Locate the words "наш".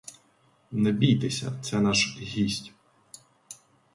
1.81-2.17